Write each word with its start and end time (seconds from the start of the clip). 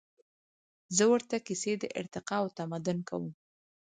زهٔ 0.97 1.05
ورته 1.11 1.35
کیسې 1.47 1.73
د 1.79 1.83
ارتقا 1.99 2.35
او 2.41 2.47
تمدن 2.57 2.97
کوم 3.09 3.25